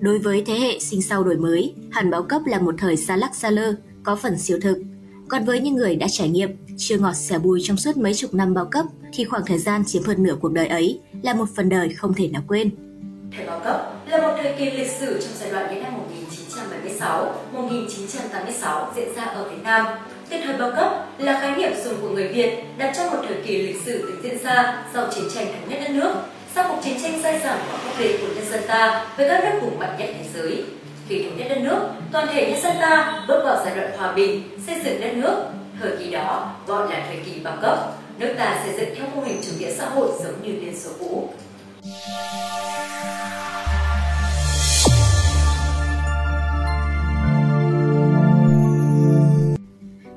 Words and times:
Đối 0.00 0.18
với 0.18 0.42
thế 0.46 0.54
hệ 0.54 0.78
sinh 0.78 1.02
sau 1.02 1.24
đổi 1.24 1.36
mới, 1.36 1.74
hẳn 1.90 2.10
bao 2.10 2.22
cấp 2.22 2.42
là 2.46 2.58
một 2.58 2.74
thời 2.78 2.96
xa 2.96 3.16
lắc 3.16 3.34
xa 3.34 3.50
lơ, 3.50 3.74
có 4.02 4.16
phần 4.16 4.38
siêu 4.38 4.58
thực. 4.62 4.78
Còn 5.28 5.44
với 5.44 5.60
những 5.60 5.74
người 5.74 5.96
đã 5.96 6.06
trải 6.10 6.28
nghiệm, 6.28 6.50
chưa 6.78 6.98
ngọt 6.98 7.12
xẻ 7.12 7.38
bùi 7.38 7.60
trong 7.62 7.76
suốt 7.76 7.96
mấy 7.96 8.14
chục 8.14 8.34
năm 8.34 8.54
bao 8.54 8.64
cấp, 8.64 8.86
thì 9.12 9.24
khoảng 9.24 9.42
thời 9.46 9.58
gian 9.58 9.84
chiếm 9.86 10.02
hơn 10.02 10.22
nửa 10.22 10.36
cuộc 10.40 10.52
đời 10.52 10.66
ấy 10.66 11.00
là 11.22 11.34
một 11.34 11.46
phần 11.56 11.68
đời 11.68 11.88
không 11.88 12.14
thể 12.14 12.28
nào 12.28 12.42
quên. 12.48 12.70
Thời 13.36 13.46
bao 13.46 13.60
cấp 13.64 13.94
là 14.06 14.20
một 14.22 14.34
thời 14.42 14.54
kỳ 14.58 14.70
lịch 14.70 14.90
sử 14.90 15.20
trong 15.20 15.32
giai 15.40 15.50
đoạn 15.50 15.74
những 15.74 15.82
năm 15.82 15.92
1976-1986 17.52 18.86
diễn 18.96 19.14
ra 19.16 19.22
ở 19.22 19.50
Việt 19.50 19.62
Nam. 19.62 19.86
Tên 20.28 20.40
thời 20.44 20.56
bao 20.56 20.70
cấp 20.76 21.06
là 21.18 21.40
khái 21.40 21.56
niệm 21.56 21.72
dùng 21.84 21.94
của 22.00 22.08
người 22.08 22.28
Việt 22.28 22.64
đặt 22.78 22.92
trong 22.96 23.10
một 23.10 23.22
thời 23.28 23.42
kỳ 23.46 23.62
lịch 23.62 23.82
sử 23.86 24.04
từng 24.08 24.22
diễn 24.22 24.44
ra 24.44 24.84
sau 24.94 25.08
chiến 25.14 25.24
tranh 25.34 25.46
thống 25.46 25.68
nhất 25.68 25.78
đất 25.84 25.90
nước, 25.90 26.14
sau 26.54 26.64
cuộc 26.68 26.78
chiến 26.84 26.96
tranh 27.02 27.22
dai 27.22 27.40
dẳng 27.44 27.58
và 27.72 27.78
khốc 27.78 28.00
liệt 28.00 28.20
của 28.20 28.26
nhân 28.34 28.44
dân 28.50 28.60
ta 28.68 29.06
với 29.16 29.28
các 29.28 29.44
nước 29.44 29.58
hùng 29.60 29.78
mạnh 29.78 29.96
nhất 29.98 30.08
thế 30.14 30.24
giới. 30.34 30.64
Khi 31.08 31.22
thống 31.22 31.36
nhất 31.36 31.46
đất 31.48 31.58
nước, 31.60 31.88
toàn 32.12 32.28
thể 32.32 32.50
nhân 32.50 32.62
dân 32.62 32.76
ta 32.80 33.24
bước 33.28 33.42
vào 33.44 33.64
giai 33.64 33.76
đoạn 33.76 33.98
hòa 33.98 34.12
bình, 34.12 34.58
xây 34.66 34.80
dựng 34.84 35.00
đất 35.00 35.14
nước. 35.14 35.44
Thời 35.80 35.96
kỳ 35.98 36.10
đó 36.10 36.54
gọi 36.66 36.90
là 36.90 37.04
thời 37.08 37.16
kỳ 37.16 37.40
bao 37.44 37.56
cấp. 37.62 37.78
Nước 38.18 38.34
ta 38.38 38.60
xây 38.64 38.74
dựng 38.74 38.94
theo 38.96 39.08
mô 39.14 39.22
hình 39.22 39.40
chủ 39.42 39.52
nghĩa 39.58 39.70
xã 39.70 39.88
hội 39.88 40.08
giống 40.24 40.42
như 40.42 40.52
Liên 40.52 40.78
Xô 40.78 40.90
cũ. 40.98 41.30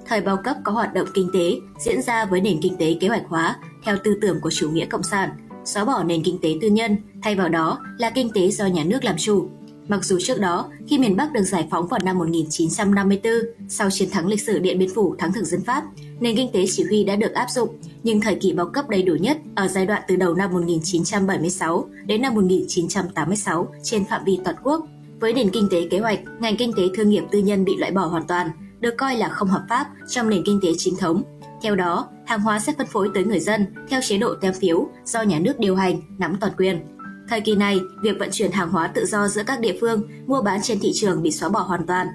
Thời 0.08 0.22
bao 0.22 0.38
cấp 0.38 0.56
có 0.64 0.72
hoạt 0.72 0.94
động 0.94 1.08
kinh 1.14 1.30
tế 1.34 1.40
diễn 1.80 2.02
ra 2.02 2.26
với 2.26 2.42
nền 2.42 2.60
kinh 2.62 2.78
tế 2.78 2.96
kế 3.02 3.08
hoạch 3.08 3.24
hóa 3.28 3.56
theo 3.86 3.98
tư 4.04 4.18
tưởng 4.22 4.42
của 4.42 4.52
chủ 4.52 4.70
nghĩa 4.70 4.86
cộng 4.86 5.04
sản, 5.04 5.30
xóa 5.66 5.86
bỏ 5.86 6.04
nền 6.04 6.24
kinh 6.24 6.40
tế 6.42 6.56
tư 6.62 6.70
nhân, 6.70 6.98
thay 7.22 7.36
vào 7.36 7.50
đó 7.50 7.80
là 7.98 8.10
kinh 8.10 8.30
tế 8.30 8.50
do 8.52 8.66
nhà 8.66 8.84
nước 8.84 9.04
làm 9.04 9.16
chủ. 9.18 9.50
Mặc 9.88 10.06
dù 10.06 10.20
trước 10.20 10.40
đó, 10.40 10.66
khi 10.88 10.98
miền 10.98 11.16
Bắc 11.16 11.34
được 11.34 11.44
giải 11.44 11.68
phóng 11.72 11.88
vào 11.88 12.00
năm 12.04 12.18
1954, 12.18 13.34
sau 13.70 13.90
chiến 13.90 14.10
thắng 14.10 14.28
lịch 14.28 14.42
sử 14.42 14.60
Điện 14.60 14.80
Biên 14.80 14.90
Phủ 14.96 15.16
thắng 15.16 15.34
thực 15.34 15.46
dân 15.46 15.62
Pháp, 15.62 15.84
nền 16.20 16.36
kinh 16.36 16.52
tế 16.54 16.66
chỉ 16.72 16.84
huy 16.84 17.04
đã 17.04 17.16
được 17.16 17.32
áp 17.32 17.50
dụng, 17.50 17.70
nhưng 18.04 18.22
thời 18.22 18.36
kỳ 18.36 18.54
bao 18.54 18.70
cấp 18.70 18.90
đầy 18.90 19.04
đủ 19.04 19.16
nhất 19.16 19.38
ở 19.56 19.68
giai 19.68 19.86
đoạn 19.86 20.02
từ 20.08 20.16
đầu 20.16 20.36
năm 20.36 20.54
1976 20.54 21.90
đến 22.06 22.22
năm 22.22 22.36
1986 22.36 23.68
trên 23.84 24.06
phạm 24.06 24.24
vi 24.26 24.40
toàn 24.44 24.56
quốc. 24.64 24.86
Với 25.20 25.34
nền 25.34 25.50
kinh 25.50 25.68
tế 25.72 25.88
kế 25.92 26.00
hoạch, 26.00 26.20
ngành 26.40 26.58
kinh 26.58 26.74
tế 26.78 26.84
thương 26.96 27.10
nghiệp 27.10 27.24
tư 27.32 27.40
nhân 27.40 27.66
bị 27.66 27.76
loại 27.78 27.92
bỏ 27.92 28.06
hoàn 28.06 28.28
toàn, 28.28 28.50
được 28.80 28.94
coi 28.98 29.18
là 29.18 29.30
không 29.30 29.48
hợp 29.48 29.64
pháp 29.70 29.88
trong 30.10 30.30
nền 30.30 30.44
kinh 30.46 30.60
tế 30.64 30.70
chính 30.78 30.96
thống. 30.96 31.24
Theo 31.64 31.76
đó, 31.76 32.08
hàng 32.26 32.40
hóa 32.40 32.60
sẽ 32.60 32.74
phân 32.78 32.88
phối 32.88 33.10
tới 33.14 33.24
người 33.24 33.40
dân 33.40 33.66
theo 33.90 34.02
chế 34.04 34.18
độ 34.18 34.36
tem 34.42 34.54
phiếu 34.54 34.88
do 35.06 35.22
nhà 35.22 35.40
nước 35.40 35.60
điều 35.60 35.76
hành, 35.76 36.02
nắm 36.18 36.38
toàn 36.40 36.54
quyền. 36.58 36.82
Thời 37.30 37.42
kỳ 37.42 37.56
này, 37.56 37.80
việc 38.02 38.20
vận 38.20 38.30
chuyển 38.32 38.52
hàng 38.52 38.70
hóa 38.70 38.88
tự 38.88 39.06
do 39.06 39.28
giữa 39.28 39.44
các 39.44 39.60
địa 39.60 39.78
phương, 39.82 40.04
mua 40.28 40.42
bán 40.42 40.62
trên 40.62 40.80
thị 40.80 40.92
trường 40.94 41.22
bị 41.22 41.32
xóa 41.32 41.50
bỏ 41.50 41.60
hoàn 41.60 41.86
toàn. 41.86 42.08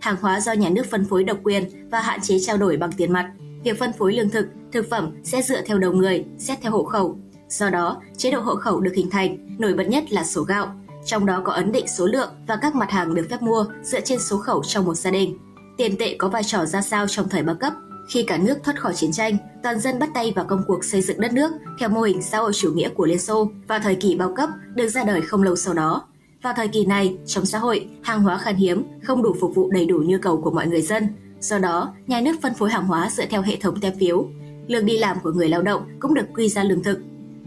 Hàng 0.00 0.16
hóa 0.20 0.40
do 0.40 0.52
nhà 0.52 0.68
nước 0.68 0.86
phân 0.90 1.04
phối 1.04 1.24
độc 1.24 1.38
quyền 1.44 1.90
và 1.90 2.00
hạn 2.00 2.20
chế 2.22 2.38
trao 2.40 2.56
đổi 2.56 2.76
bằng 2.76 2.92
tiền 2.92 3.12
mặt. 3.12 3.32
Việc 3.64 3.78
phân 3.78 3.92
phối 3.92 4.12
lương 4.12 4.30
thực, 4.30 4.46
thực 4.72 4.90
phẩm 4.90 5.12
sẽ 5.24 5.42
dựa 5.42 5.60
theo 5.60 5.78
đầu 5.78 5.92
người, 5.92 6.24
xét 6.38 6.58
theo 6.62 6.72
hộ 6.72 6.84
khẩu. 6.84 7.18
Do 7.48 7.70
đó, 7.70 8.02
chế 8.16 8.30
độ 8.30 8.40
hộ 8.40 8.54
khẩu 8.54 8.80
được 8.80 8.92
hình 8.94 9.10
thành, 9.10 9.56
nổi 9.58 9.74
bật 9.74 9.84
nhất 9.84 10.12
là 10.12 10.24
số 10.24 10.42
gạo, 10.42 10.74
trong 11.04 11.26
đó 11.26 11.42
có 11.44 11.52
ấn 11.52 11.72
định 11.72 11.88
số 11.88 12.06
lượng 12.06 12.30
và 12.46 12.56
các 12.56 12.74
mặt 12.74 12.90
hàng 12.90 13.14
được 13.14 13.26
phép 13.30 13.42
mua 13.42 13.64
dựa 13.82 14.00
trên 14.00 14.18
số 14.18 14.38
khẩu 14.38 14.62
trong 14.64 14.84
một 14.84 14.94
gia 14.94 15.10
đình. 15.10 15.38
Tiền 15.76 15.96
tệ 15.98 16.16
có 16.18 16.28
vai 16.28 16.42
trò 16.44 16.64
ra 16.64 16.82
sao 16.82 17.06
trong 17.08 17.28
thời 17.28 17.42
bao 17.42 17.56
cấp? 17.56 17.72
Khi 18.08 18.22
cả 18.22 18.38
nước 18.38 18.58
thoát 18.64 18.80
khỏi 18.80 18.94
chiến 18.94 19.12
tranh, 19.12 19.36
toàn 19.62 19.80
dân 19.80 19.98
bắt 19.98 20.08
tay 20.14 20.32
vào 20.36 20.44
công 20.44 20.62
cuộc 20.66 20.84
xây 20.84 21.02
dựng 21.02 21.20
đất 21.20 21.32
nước 21.32 21.52
theo 21.78 21.88
mô 21.88 22.00
hình 22.00 22.22
xã 22.22 22.38
hội 22.38 22.52
chủ 22.54 22.72
nghĩa 22.72 22.88
của 22.88 23.06
Liên 23.06 23.18
Xô 23.18 23.50
vào 23.68 23.78
thời 23.78 23.94
kỳ 23.94 24.16
bao 24.16 24.34
cấp 24.36 24.48
được 24.74 24.88
ra 24.88 25.04
đời 25.04 25.22
không 25.22 25.42
lâu 25.42 25.56
sau 25.56 25.74
đó. 25.74 26.06
Vào 26.42 26.54
thời 26.56 26.68
kỳ 26.68 26.86
này, 26.86 27.16
trong 27.26 27.46
xã 27.46 27.58
hội, 27.58 27.88
hàng 28.02 28.22
hóa 28.22 28.38
khan 28.38 28.56
hiếm, 28.56 28.84
không 29.02 29.22
đủ 29.22 29.36
phục 29.40 29.54
vụ 29.54 29.70
đầy 29.70 29.86
đủ 29.86 30.02
nhu 30.06 30.18
cầu 30.22 30.40
của 30.40 30.50
mọi 30.50 30.66
người 30.66 30.82
dân. 30.82 31.08
Do 31.40 31.58
đó, 31.58 31.94
nhà 32.06 32.20
nước 32.20 32.36
phân 32.42 32.54
phối 32.54 32.70
hàng 32.70 32.86
hóa 32.86 33.10
dựa 33.10 33.26
theo 33.26 33.42
hệ 33.42 33.56
thống 33.56 33.80
tem 33.80 33.98
phiếu. 33.98 34.26
Lương 34.66 34.86
đi 34.86 34.98
làm 34.98 35.16
của 35.22 35.32
người 35.32 35.48
lao 35.48 35.62
động 35.62 35.82
cũng 36.00 36.14
được 36.14 36.26
quy 36.34 36.48
ra 36.48 36.64
lương 36.64 36.82
thực. 36.82 36.98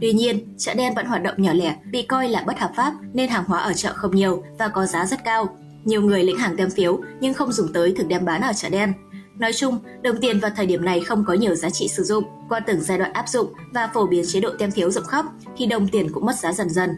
Tuy 0.02 0.14
nhiên, 0.14 0.56
chợ 0.58 0.74
đen 0.74 0.96
vẫn 0.96 1.06
hoạt 1.06 1.24
động 1.24 1.36
nhỏ 1.38 1.54
lẻ, 1.54 1.76
bị 1.92 2.02
coi 2.02 2.30
là 2.30 2.44
bất 2.48 2.60
hợp 2.60 2.72
pháp 2.76 2.94
nên 3.14 3.30
hàng 3.30 3.44
hóa 3.48 3.60
ở 3.60 3.74
chợ 3.74 3.94
không 3.96 4.16
nhiều 4.16 4.44
và 4.60 4.68
có 4.68 4.86
giá 4.86 5.06
rất 5.06 5.24
cao. 5.24 5.58
Nhiều 5.84 6.02
người 6.02 6.24
lĩnh 6.24 6.38
hàng 6.38 6.58
tem 6.58 6.70
phiếu 6.70 7.00
nhưng 7.20 7.34
không 7.34 7.52
dùng 7.52 7.74
tới 7.74 7.94
thường 7.98 8.08
đem 8.08 8.26
bán 8.26 8.42
ở 8.42 8.52
chợ 8.56 8.70
đen. 8.70 8.94
Nói 9.40 9.54
chung, 9.54 9.80
đồng 10.02 10.18
tiền 10.22 10.40
vào 10.40 10.52
thời 10.56 10.66
điểm 10.66 10.86
này 10.86 11.00
không 11.00 11.26
có 11.28 11.34
nhiều 11.34 11.56
giá 11.56 11.70
trị 11.70 11.88
sử 11.88 12.04
dụng. 12.04 12.24
Qua 12.50 12.60
từng 12.60 12.82
giai 12.82 12.98
đoạn 12.98 13.14
áp 13.14 13.30
dụng 13.30 13.54
và 13.74 13.90
phổ 13.94 14.08
biến 14.08 14.24
chế 14.28 14.40
độ 14.40 14.50
tem 14.60 14.72
phiếu 14.72 14.92
rộng 14.92 15.06
khắp 15.06 15.26
thì 15.58 15.66
đồng 15.66 15.88
tiền 15.88 16.12
cũng 16.12 16.26
mất 16.26 16.36
giá 16.36 16.54
dần 16.54 16.70
dần. 16.70 16.90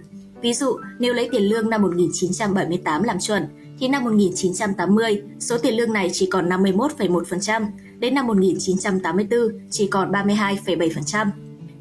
Ví 0.41 0.53
dụ, 0.53 0.77
nếu 0.99 1.13
lấy 1.13 1.29
tiền 1.31 1.43
lương 1.43 1.69
năm 1.69 1.81
1978 1.81 3.03
làm 3.03 3.19
chuẩn, 3.19 3.47
thì 3.79 3.87
năm 3.87 4.03
1980, 4.03 5.21
số 5.39 5.57
tiền 5.57 5.77
lương 5.77 5.93
này 5.93 6.09
chỉ 6.13 6.25
còn 6.25 6.49
51,1%, 6.49 7.65
đến 7.99 8.13
năm 8.13 8.27
1984 8.27 9.39
chỉ 9.69 9.87
còn 9.87 10.11
32,7%. 10.11 11.27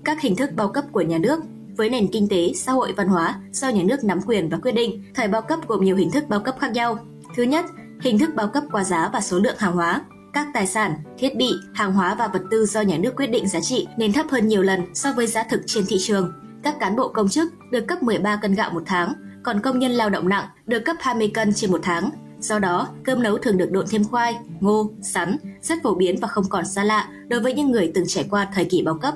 Các 0.05 0.21
hình 0.21 0.37
thức 0.37 0.51
bao 0.57 0.69
cấp 0.69 0.85
của 0.93 1.01
nhà 1.01 1.19
nước 1.19 1.41
với 1.77 1.91
nền 1.91 2.09
kinh 2.13 2.29
tế, 2.29 2.53
xã 2.55 2.73
hội 2.73 2.93
văn 2.97 3.09
hóa 3.09 3.41
do 3.53 3.69
nhà 3.69 3.83
nước 3.83 4.05
nắm 4.05 4.21
quyền 4.27 4.49
và 4.49 4.59
quyết 4.59 4.73
định, 4.73 5.03
thời 5.15 5.29
bao 5.29 5.43
cấp 5.43 5.59
gồm 5.69 5.85
nhiều 5.85 5.97
hình 5.97 6.11
thức 6.11 6.25
bao 6.29 6.41
cấp 6.41 6.57
khác 6.61 6.73
nhau. 6.73 6.99
Thứ 7.37 7.43
nhất, 7.43 7.65
hình 8.01 8.19
thức 8.19 8.31
bao 8.35 8.49
cấp 8.49 8.65
qua 8.73 8.85
giá 8.85 9.11
và 9.13 9.21
số 9.21 9.39
lượng 9.39 9.57
hàng 9.59 9.73
hóa. 9.73 10.01
Các 10.33 10.47
tài 10.55 10.67
sản, 10.67 10.95
thiết 11.19 11.37
bị, 11.37 11.53
hàng 11.75 11.93
hóa 11.93 12.15
và 12.15 12.29
vật 12.29 12.43
tư 12.51 12.67
do 12.67 12.81
nhà 12.81 12.97
nước 12.97 13.17
quyết 13.17 13.27
định 13.27 13.49
giá 13.49 13.61
trị 13.61 13.89
nên 13.97 14.13
thấp 14.13 14.27
hơn 14.31 14.49
nhiều 14.49 14.63
lần 14.63 14.95
so 14.95 15.13
với 15.13 15.27
giá 15.27 15.43
thực 15.43 15.61
trên 15.67 15.85
thị 15.89 15.97
trường. 16.01 16.33
Các 16.63 16.81
cán 16.81 16.97
bộ 16.97 17.09
công 17.09 17.29
chức 17.29 17.53
được 17.71 17.87
cấp 17.87 18.03
13 18.03 18.37
cân 18.37 18.55
gạo 18.55 18.71
một 18.71 18.83
tháng, 18.87 19.13
còn 19.43 19.61
công 19.61 19.79
nhân 19.79 19.93
lao 19.93 20.11
động 20.11 20.29
nặng 20.29 20.47
được 20.67 20.81
cấp 20.81 20.97
20 21.01 21.31
cân 21.35 21.53
trên 21.55 21.73
một 21.73 21.81
tháng. 21.83 22.11
Do 22.41 22.59
đó, 22.59 22.89
cơm 23.05 23.23
nấu 23.23 23.39
thường 23.39 23.57
được 23.57 23.71
độn 23.71 23.87
thêm 23.91 24.05
khoai, 24.05 24.37
ngô, 24.61 24.91
sắn, 25.03 25.37
rất 25.63 25.79
phổ 25.83 25.95
biến 25.95 26.21
và 26.21 26.29
không 26.29 26.49
còn 26.49 26.67
xa 26.67 26.85
lạ 26.85 27.09
đối 27.29 27.41
với 27.41 27.55
những 27.55 27.71
người 27.71 27.91
từng 27.95 28.05
trải 28.07 28.27
qua 28.31 28.49
thời 28.55 28.65
kỳ 28.65 28.83
bao 28.83 28.99
cấp 28.99 29.15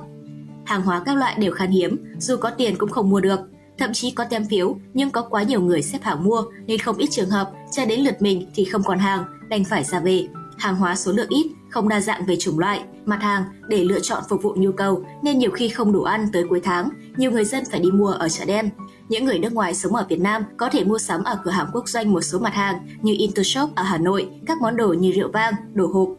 hàng 0.65 0.81
hóa 0.81 1.01
các 1.05 1.17
loại 1.17 1.35
đều 1.39 1.51
khan 1.51 1.71
hiếm, 1.71 1.97
dù 2.19 2.37
có 2.37 2.49
tiền 2.49 2.75
cũng 2.77 2.89
không 2.89 3.09
mua 3.09 3.19
được. 3.19 3.39
Thậm 3.77 3.93
chí 3.93 4.11
có 4.11 4.23
tem 4.23 4.45
phiếu 4.45 4.77
nhưng 4.93 5.11
có 5.11 5.21
quá 5.21 5.43
nhiều 5.43 5.61
người 5.61 5.81
xếp 5.81 5.99
hàng 6.01 6.23
mua 6.23 6.43
nên 6.67 6.79
không 6.79 6.97
ít 6.97 7.07
trường 7.11 7.29
hợp 7.29 7.51
chờ 7.71 7.85
đến 7.85 7.99
lượt 7.99 8.21
mình 8.21 8.51
thì 8.55 8.65
không 8.65 8.83
còn 8.83 8.99
hàng, 8.99 9.25
đành 9.49 9.63
phải 9.63 9.83
ra 9.83 9.99
về. 9.99 10.27
Hàng 10.57 10.75
hóa 10.75 10.95
số 10.95 11.11
lượng 11.11 11.29
ít, 11.29 11.51
không 11.69 11.89
đa 11.89 12.01
dạng 12.01 12.25
về 12.25 12.35
chủng 12.35 12.59
loại, 12.59 12.83
mặt 13.05 13.21
hàng 13.21 13.43
để 13.67 13.83
lựa 13.83 13.99
chọn 13.99 14.23
phục 14.29 14.43
vụ 14.43 14.53
nhu 14.57 14.71
cầu 14.71 15.05
nên 15.23 15.39
nhiều 15.39 15.51
khi 15.51 15.69
không 15.69 15.91
đủ 15.91 16.03
ăn 16.03 16.27
tới 16.33 16.43
cuối 16.49 16.61
tháng, 16.63 16.89
nhiều 17.17 17.31
người 17.31 17.45
dân 17.45 17.63
phải 17.71 17.79
đi 17.79 17.91
mua 17.91 18.11
ở 18.11 18.29
chợ 18.29 18.45
đen. 18.45 18.69
Những 19.09 19.25
người 19.25 19.39
nước 19.39 19.53
ngoài 19.53 19.75
sống 19.75 19.95
ở 19.95 20.05
Việt 20.09 20.19
Nam 20.19 20.43
có 20.57 20.69
thể 20.69 20.83
mua 20.83 20.97
sắm 20.97 21.23
ở 21.23 21.39
cửa 21.43 21.51
hàng 21.51 21.67
quốc 21.73 21.89
doanh 21.89 22.13
một 22.13 22.21
số 22.21 22.39
mặt 22.39 22.53
hàng 22.53 22.87
như 23.01 23.15
Intershop 23.17 23.75
ở 23.75 23.83
Hà 23.83 23.97
Nội, 23.97 24.29
các 24.45 24.61
món 24.61 24.77
đồ 24.77 24.93
như 24.93 25.11
rượu 25.11 25.31
vang, 25.31 25.53
đồ 25.73 25.87
hộp. 25.87 26.09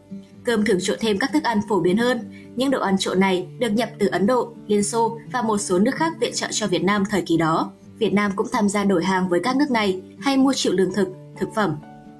Cơm 0.43 0.65
thường 0.65 0.79
trộn 0.81 0.97
thêm 1.01 1.17
các 1.17 1.29
thức 1.33 1.43
ăn 1.43 1.59
phổ 1.69 1.79
biến 1.79 1.97
hơn, 1.97 2.19
những 2.55 2.71
đồ 2.71 2.81
ăn 2.81 2.97
trộn 2.97 3.19
này 3.19 3.47
được 3.59 3.69
nhập 3.69 3.89
từ 3.99 4.07
Ấn 4.07 4.27
Độ, 4.27 4.53
Liên 4.67 4.83
Xô 4.83 5.19
và 5.31 5.41
một 5.41 5.57
số 5.57 5.79
nước 5.79 5.95
khác 5.95 6.13
viện 6.19 6.33
trợ 6.33 6.47
cho 6.51 6.67
Việt 6.67 6.83
Nam 6.83 7.03
thời 7.09 7.21
kỳ 7.21 7.37
đó. 7.37 7.71
Việt 7.99 8.13
Nam 8.13 8.31
cũng 8.35 8.47
tham 8.51 8.69
gia 8.69 8.83
đổi 8.83 9.03
hàng 9.03 9.29
với 9.29 9.39
các 9.43 9.55
nước 9.55 9.71
này 9.71 10.01
hay 10.19 10.37
mua 10.37 10.53
chịu 10.53 10.73
lương 10.73 10.93
thực, 10.93 11.07
thực 11.39 11.49
phẩm. 11.55 11.75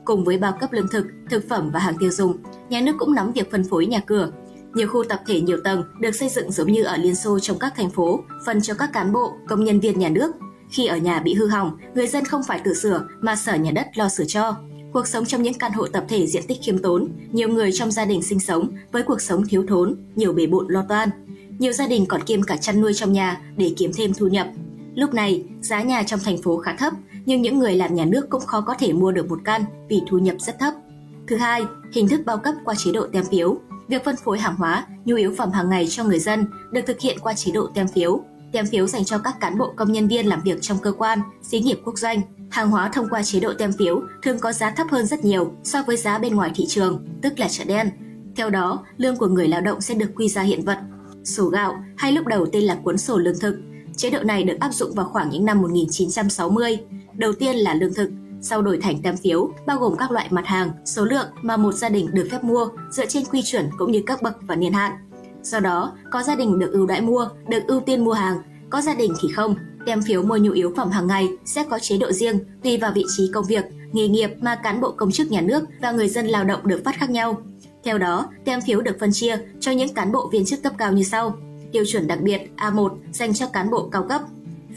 Cùng 0.07 0.23
với 0.23 0.38
bao 0.38 0.57
cấp 0.59 0.73
lương 0.73 0.88
thực, 0.88 1.06
thực 1.29 1.50
phẩm 1.50 1.69
và 1.73 1.79
hàng 1.79 1.97
tiêu 2.00 2.12
dùng, 2.12 2.38
nhà 2.69 2.81
nước 2.81 2.95
cũng 3.00 3.16
nắm 3.16 3.31
việc 3.31 3.51
phân 3.51 3.63
phối 3.63 3.85
nhà 3.85 4.00
cửa. 4.00 4.31
Nhiều 4.73 4.88
khu 4.88 5.03
tập 5.03 5.19
thể 5.28 5.41
nhiều 5.41 5.57
tầng 5.63 5.84
được 6.00 6.16
xây 6.16 6.29
dựng 6.29 6.51
giống 6.51 6.72
như 6.72 6.84
ở 6.84 6.97
Liên 6.97 7.16
Xô 7.16 7.40
trong 7.40 7.59
các 7.59 7.73
thành 7.75 7.90
phố, 7.90 8.19
phân 8.46 8.62
cho 8.62 8.73
các 8.73 8.90
cán 8.94 9.13
bộ, 9.13 9.34
công 9.47 9.63
nhân 9.63 9.79
viên 9.79 10.00
nhà 10.00 10.09
nước. 10.09 10.31
Khi 10.69 10.85
ở 10.85 10.97
nhà 10.97 11.19
bị 11.19 11.34
hư 11.34 11.47
hỏng, 11.47 11.78
người 11.96 12.07
dân 12.07 12.25
không 12.25 12.41
phải 12.47 12.62
tự 12.63 12.73
sửa 12.73 13.07
mà 13.22 13.35
sở 13.35 13.56
nhà 13.56 13.72
đất 13.72 13.88
lo 13.96 14.09
sửa 14.09 14.25
cho 14.25 14.56
cuộc 14.94 15.07
sống 15.07 15.25
trong 15.25 15.41
những 15.41 15.53
căn 15.53 15.72
hộ 15.72 15.88
tập 15.88 16.06
thể 16.09 16.28
diện 16.28 16.44
tích 16.47 16.57
khiêm 16.63 16.78
tốn, 16.78 17.09
nhiều 17.31 17.50
người 17.50 17.72
trong 17.72 17.91
gia 17.91 18.06
đình 18.06 18.23
sinh 18.23 18.40
sống 18.40 18.69
với 18.91 19.03
cuộc 19.03 19.22
sống 19.22 19.44
thiếu 19.50 19.66
thốn, 19.67 19.96
nhiều 20.16 20.34
bề 20.34 20.47
bộn 20.47 20.66
lo 20.69 20.85
toan. 20.90 21.09
Nhiều 21.59 21.73
gia 21.73 21.88
đình 21.88 22.06
còn 22.06 22.23
kiêm 22.23 22.44
cả 22.44 22.57
chăn 22.57 22.81
nuôi 22.81 22.94
trong 22.94 23.13
nhà 23.13 23.41
để 23.57 23.73
kiếm 23.78 23.91
thêm 23.96 24.13
thu 24.13 24.28
nhập. 24.28 24.47
Lúc 24.96 25.13
này, 25.13 25.44
giá 25.62 25.81
nhà 25.81 26.03
trong 26.03 26.19
thành 26.19 26.41
phố 26.41 26.57
khá 26.57 26.75
thấp, 26.75 26.94
nhưng 27.27 27.41
những 27.41 27.59
người 27.59 27.75
làm 27.75 27.95
nhà 27.95 28.05
nước 28.05 28.29
cũng 28.29 28.45
khó 28.45 28.61
có 28.61 28.73
thể 28.79 28.93
mua 28.93 29.11
được 29.11 29.29
một 29.29 29.40
căn 29.46 29.66
vì 29.90 30.02
thu 30.07 30.17
nhập 30.17 30.35
rất 30.40 30.59
thấp. 30.59 30.73
Thứ 31.28 31.35
hai, 31.35 31.63
hình 31.93 32.07
thức 32.07 32.22
bao 32.25 32.37
cấp 32.37 32.55
qua 32.66 32.75
chế 32.78 32.91
độ 32.91 33.07
tem 33.07 33.23
phiếu. 33.31 33.57
Việc 33.87 34.05
phân 34.05 34.16
phối 34.16 34.40
hàng 34.40 34.55
hóa, 34.55 34.85
nhu 35.05 35.16
yếu 35.16 35.34
phẩm 35.37 35.52
hàng 35.52 35.69
ngày 35.69 35.87
cho 35.90 36.03
người 36.03 36.19
dân 36.19 36.46
được 36.72 36.81
thực 36.87 36.99
hiện 36.99 37.17
qua 37.19 37.34
chế 37.34 37.52
độ 37.52 37.67
tem 37.73 37.87
phiếu. 37.87 38.22
Tem 38.52 38.66
phiếu 38.66 38.87
dành 38.87 39.05
cho 39.05 39.17
các 39.17 39.40
cán 39.40 39.57
bộ 39.57 39.73
công 39.75 39.91
nhân 39.91 40.07
viên 40.07 40.28
làm 40.28 40.41
việc 40.41 40.57
trong 40.61 40.78
cơ 40.78 40.91
quan, 40.91 41.19
xí 41.41 41.59
nghiệp 41.59 41.79
quốc 41.85 41.97
doanh, 41.97 42.22
Hàng 42.49 42.72
hóa 42.72 42.90
thông 42.93 43.09
qua 43.09 43.23
chế 43.23 43.40
độ 43.40 43.53
tem 43.53 43.72
phiếu 43.73 44.02
thường 44.22 44.40
có 44.40 44.52
giá 44.52 44.72
thấp 44.72 44.87
hơn 44.91 45.05
rất 45.05 45.25
nhiều 45.25 45.52
so 45.63 45.84
với 45.84 45.97
giá 45.97 46.17
bên 46.17 46.35
ngoài 46.35 46.52
thị 46.55 46.66
trường, 46.67 47.05
tức 47.22 47.40
là 47.40 47.47
chợ 47.47 47.63
đen. 47.63 47.90
Theo 48.35 48.49
đó, 48.49 48.85
lương 48.97 49.16
của 49.16 49.28
người 49.28 49.47
lao 49.47 49.61
động 49.61 49.81
sẽ 49.81 49.93
được 49.93 50.09
quy 50.16 50.29
ra 50.29 50.41
hiện 50.41 50.66
vật. 50.66 50.78
Sổ 51.23 51.46
gạo 51.46 51.84
hay 51.97 52.11
lúc 52.11 52.28
đầu 52.28 52.46
tên 52.46 52.63
là 52.63 52.75
cuốn 52.84 52.97
sổ 52.97 53.17
lương 53.17 53.40
thực. 53.40 53.57
Chế 53.96 54.09
độ 54.09 54.23
này 54.23 54.43
được 54.43 54.59
áp 54.59 54.73
dụng 54.73 54.93
vào 54.96 55.05
khoảng 55.05 55.29
những 55.29 55.46
năm 55.46 55.61
1960. 55.61 56.78
Đầu 57.17 57.34
tiên 57.34 57.55
là 57.55 57.73
lương 57.73 57.93
thực, 57.93 58.09
sau 58.41 58.61
đổi 58.61 58.78
thành 58.78 59.02
tem 59.02 59.17
phiếu, 59.17 59.49
bao 59.66 59.78
gồm 59.78 59.96
các 59.97 60.11
loại 60.11 60.28
mặt 60.29 60.46
hàng, 60.46 60.72
số 60.85 61.05
lượng 61.05 61.28
mà 61.41 61.58
một 61.58 61.72
gia 61.72 61.90
đình 61.90 62.08
được 62.14 62.28
phép 62.31 62.43
mua 62.43 62.67
dựa 62.91 63.05
trên 63.05 63.25
quy 63.25 63.41
chuẩn 63.46 63.69
cũng 63.78 63.91
như 63.91 64.02
các 64.05 64.22
bậc 64.22 64.35
và 64.41 64.55
niên 64.55 64.73
hạn. 64.73 64.91
Do 65.41 65.59
đó, 65.59 65.96
có 66.11 66.23
gia 66.23 66.35
đình 66.35 66.59
được 66.59 66.72
ưu 66.72 66.85
đãi 66.85 67.02
mua, 67.02 67.29
được 67.49 67.59
ưu 67.67 67.79
tiên 67.79 68.05
mua 68.05 68.14
hàng, 68.14 68.37
có 68.69 68.81
gia 68.81 68.96
đình 68.96 69.14
thì 69.22 69.29
không, 69.35 69.55
tem 69.85 70.02
phiếu 70.02 70.23
mua 70.23 70.37
nhu 70.37 70.52
yếu 70.52 70.73
phẩm 70.75 70.90
hàng 70.90 71.08
ngày 71.08 71.28
sẽ 71.46 71.64
có 71.69 71.79
chế 71.79 71.97
độ 71.97 72.11
riêng 72.11 72.40
tùy 72.64 72.78
vào 72.78 72.91
vị 72.96 73.05
trí 73.17 73.31
công 73.34 73.46
việc, 73.46 73.66
nghề 73.91 74.08
nghiệp 74.08 74.29
mà 74.41 74.55
cán 74.55 74.81
bộ 74.81 74.91
công 74.91 75.11
chức 75.11 75.31
nhà 75.31 75.41
nước 75.41 75.64
và 75.81 75.91
người 75.91 76.08
dân 76.08 76.28
lao 76.28 76.43
động 76.43 76.67
được 76.67 76.81
phát 76.85 76.96
khác 76.97 77.09
nhau. 77.09 77.41
Theo 77.84 77.97
đó, 77.97 78.29
tem 78.46 78.61
phiếu 78.61 78.81
được 78.81 78.99
phân 78.99 79.11
chia 79.14 79.37
cho 79.59 79.72
những 79.72 79.93
cán 79.93 80.11
bộ 80.11 80.29
viên 80.31 80.46
chức 80.46 80.64
cấp 80.64 80.73
cao 80.78 80.91
như 80.91 81.03
sau. 81.03 81.35
Tiêu 81.72 81.84
chuẩn 81.87 82.08
đặc 82.08 82.19
biệt 82.22 82.41
A1 82.58 82.90
dành 83.11 83.34
cho 83.34 83.47
cán 83.47 83.69
bộ 83.69 83.90
cao 83.91 84.05
cấp, 84.09 84.22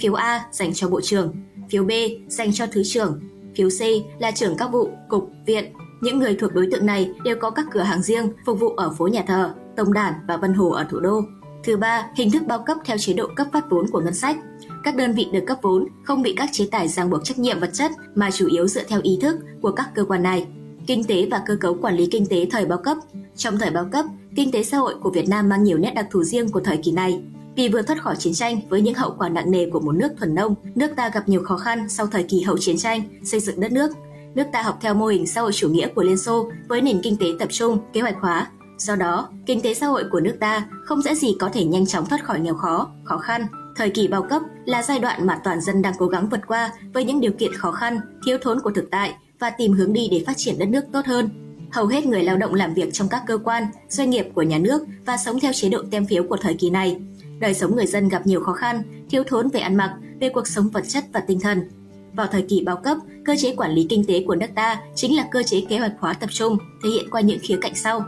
phiếu 0.00 0.14
A 0.14 0.44
dành 0.52 0.74
cho 0.74 0.88
bộ 0.88 1.00
trưởng, 1.00 1.34
phiếu 1.70 1.84
B 1.84 1.90
dành 2.28 2.52
cho 2.52 2.66
thứ 2.66 2.82
trưởng, 2.84 3.20
phiếu 3.56 3.68
C 3.68 3.80
là 4.20 4.30
trưởng 4.30 4.56
các 4.56 4.72
vụ, 4.72 4.90
cục, 5.08 5.30
viện. 5.46 5.72
Những 6.00 6.18
người 6.18 6.34
thuộc 6.34 6.54
đối 6.54 6.68
tượng 6.72 6.86
này 6.86 7.10
đều 7.24 7.36
có 7.40 7.50
các 7.50 7.66
cửa 7.70 7.82
hàng 7.82 8.02
riêng 8.02 8.32
phục 8.46 8.60
vụ 8.60 8.68
ở 8.68 8.90
phố 8.98 9.06
nhà 9.06 9.24
thờ, 9.26 9.54
tổng 9.76 9.92
Đản 9.92 10.14
và 10.28 10.36
Vân 10.36 10.54
Hồ 10.54 10.70
ở 10.70 10.86
thủ 10.90 11.00
đô. 11.00 11.20
Thứ 11.64 11.76
ba, 11.76 12.06
hình 12.16 12.30
thức 12.30 12.42
bao 12.46 12.62
cấp 12.66 12.76
theo 12.84 12.98
chế 12.98 13.12
độ 13.12 13.28
cấp 13.36 13.46
phát 13.52 13.70
vốn 13.70 13.86
của 13.90 14.00
ngân 14.00 14.14
sách. 14.14 14.36
Các 14.84 14.96
đơn 14.96 15.14
vị 15.14 15.26
được 15.32 15.44
cấp 15.46 15.58
vốn 15.62 15.86
không 16.04 16.22
bị 16.22 16.34
các 16.36 16.48
chế 16.52 16.68
tài 16.70 16.88
ràng 16.88 17.10
buộc 17.10 17.24
trách 17.24 17.38
nhiệm 17.38 17.60
vật 17.60 17.70
chất 17.72 17.92
mà 18.14 18.30
chủ 18.30 18.48
yếu 18.48 18.66
dựa 18.66 18.84
theo 18.84 19.00
ý 19.02 19.18
thức 19.20 19.36
của 19.62 19.72
các 19.72 19.90
cơ 19.94 20.04
quan 20.04 20.22
này. 20.22 20.46
Kinh 20.86 21.04
tế 21.04 21.28
và 21.30 21.42
cơ 21.46 21.56
cấu 21.56 21.74
quản 21.74 21.96
lý 21.96 22.06
kinh 22.06 22.26
tế 22.26 22.46
thời 22.50 22.66
bao 22.66 22.78
cấp. 22.78 22.96
Trong 23.36 23.58
thời 23.58 23.70
bao 23.70 23.88
cấp, 23.92 24.04
kinh 24.36 24.50
tế 24.50 24.62
xã 24.62 24.78
hội 24.78 24.94
của 25.02 25.10
Việt 25.10 25.28
Nam 25.28 25.48
mang 25.48 25.64
nhiều 25.64 25.78
nét 25.78 25.92
đặc 25.94 26.06
thù 26.10 26.24
riêng 26.24 26.48
của 26.48 26.60
thời 26.60 26.76
kỳ 26.76 26.92
này. 26.92 27.22
Vì 27.56 27.68
vừa 27.68 27.82
thoát 27.82 28.02
khỏi 28.02 28.16
chiến 28.16 28.34
tranh 28.34 28.60
với 28.68 28.80
những 28.82 28.94
hậu 28.94 29.14
quả 29.18 29.28
nặng 29.28 29.50
nề 29.50 29.70
của 29.70 29.80
một 29.80 29.92
nước 29.92 30.12
thuần 30.18 30.34
nông, 30.34 30.54
nước 30.74 30.90
ta 30.96 31.08
gặp 31.08 31.28
nhiều 31.28 31.42
khó 31.44 31.56
khăn 31.56 31.88
sau 31.88 32.06
thời 32.06 32.22
kỳ 32.22 32.42
hậu 32.42 32.58
chiến 32.58 32.76
tranh, 32.78 33.02
xây 33.24 33.40
dựng 33.40 33.60
đất 33.60 33.72
nước. 33.72 33.90
Nước 34.34 34.44
ta 34.52 34.62
học 34.62 34.78
theo 34.80 34.94
mô 34.94 35.06
hình 35.06 35.26
xã 35.26 35.40
hội 35.40 35.52
chủ 35.52 35.68
nghĩa 35.68 35.88
của 35.94 36.02
Liên 36.02 36.18
Xô 36.18 36.50
với 36.68 36.80
nền 36.80 37.00
kinh 37.02 37.16
tế 37.16 37.26
tập 37.38 37.48
trung, 37.50 37.78
kế 37.92 38.00
hoạch 38.00 38.16
hóa, 38.20 38.46
Do 38.80 38.96
đó, 38.96 39.28
kinh 39.46 39.60
tế 39.60 39.74
xã 39.74 39.86
hội 39.86 40.04
của 40.10 40.20
nước 40.20 40.36
ta 40.40 40.68
không 40.84 41.02
dễ 41.02 41.14
gì 41.14 41.36
có 41.40 41.48
thể 41.52 41.64
nhanh 41.64 41.86
chóng 41.86 42.06
thoát 42.06 42.24
khỏi 42.24 42.40
nghèo 42.40 42.54
khó, 42.54 42.90
khó 43.04 43.18
khăn. 43.18 43.46
Thời 43.76 43.90
kỳ 43.90 44.08
bao 44.08 44.22
cấp 44.22 44.42
là 44.64 44.82
giai 44.82 44.98
đoạn 44.98 45.26
mà 45.26 45.40
toàn 45.44 45.60
dân 45.60 45.82
đang 45.82 45.94
cố 45.98 46.06
gắng 46.06 46.28
vượt 46.28 46.40
qua 46.46 46.72
với 46.94 47.04
những 47.04 47.20
điều 47.20 47.32
kiện 47.32 47.54
khó 47.54 47.72
khăn, 47.72 48.00
thiếu 48.26 48.38
thốn 48.42 48.60
của 48.60 48.70
thực 48.70 48.90
tại 48.90 49.14
và 49.38 49.50
tìm 49.50 49.72
hướng 49.72 49.92
đi 49.92 50.08
để 50.10 50.24
phát 50.26 50.32
triển 50.36 50.58
đất 50.58 50.68
nước 50.68 50.84
tốt 50.92 51.06
hơn. 51.06 51.28
Hầu 51.72 51.86
hết 51.86 52.06
người 52.06 52.22
lao 52.22 52.36
động 52.36 52.54
làm 52.54 52.74
việc 52.74 52.92
trong 52.92 53.08
các 53.08 53.22
cơ 53.26 53.38
quan, 53.38 53.64
doanh 53.88 54.10
nghiệp 54.10 54.26
của 54.34 54.42
nhà 54.42 54.58
nước 54.58 54.82
và 55.06 55.16
sống 55.16 55.40
theo 55.40 55.52
chế 55.52 55.68
độ 55.68 55.82
tem 55.90 56.06
phiếu 56.06 56.22
của 56.22 56.36
thời 56.36 56.54
kỳ 56.54 56.70
này. 56.70 57.00
Đời 57.40 57.54
sống 57.54 57.76
người 57.76 57.86
dân 57.86 58.08
gặp 58.08 58.26
nhiều 58.26 58.40
khó 58.40 58.52
khăn, 58.52 58.82
thiếu 59.10 59.22
thốn 59.26 59.48
về 59.48 59.60
ăn 59.60 59.76
mặc, 59.76 59.96
về 60.20 60.28
cuộc 60.28 60.46
sống 60.46 60.68
vật 60.68 60.84
chất 60.88 61.04
và 61.12 61.20
tinh 61.20 61.40
thần. 61.40 61.68
Vào 62.12 62.26
thời 62.26 62.42
kỳ 62.42 62.62
bao 62.64 62.76
cấp, 62.76 62.98
cơ 63.24 63.36
chế 63.38 63.54
quản 63.56 63.70
lý 63.70 63.86
kinh 63.88 64.04
tế 64.04 64.24
của 64.26 64.34
nước 64.34 64.46
ta 64.54 64.80
chính 64.94 65.16
là 65.16 65.28
cơ 65.30 65.42
chế 65.42 65.60
kế 65.68 65.78
hoạch 65.78 65.92
hóa 65.98 66.12
tập 66.12 66.30
trung, 66.32 66.58
thể 66.84 66.90
hiện 66.90 67.10
qua 67.10 67.20
những 67.20 67.38
khía 67.42 67.56
cạnh 67.60 67.74
sau 67.74 68.04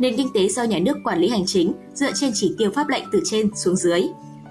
nền 0.00 0.16
kinh 0.16 0.28
tế 0.34 0.48
do 0.48 0.62
nhà 0.62 0.78
nước 0.78 0.96
quản 1.04 1.18
lý 1.18 1.28
hành 1.28 1.46
chính 1.46 1.72
dựa 1.94 2.10
trên 2.14 2.30
chỉ 2.34 2.54
tiêu 2.58 2.70
pháp 2.70 2.88
lệnh 2.88 3.04
từ 3.12 3.20
trên 3.24 3.50
xuống 3.54 3.76
dưới. 3.76 4.02